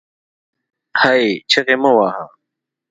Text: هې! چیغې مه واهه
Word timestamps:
هې! 1.01 1.21
چیغې 1.49 1.75
مه 1.81 1.91
واهه 1.97 2.25